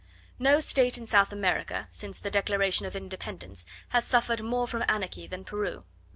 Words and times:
No 0.39 0.59
state 0.59 0.97
in 0.97 1.05
South 1.05 1.31
America, 1.31 1.87
since 1.91 2.17
the 2.17 2.31
declaration 2.31 2.87
of 2.87 2.95
independence, 2.95 3.67
has 3.89 4.03
suffered 4.03 4.43
more 4.43 4.67
from 4.67 4.83
anarchy 4.87 5.27
than 5.27 5.43
Peru. 5.43 5.83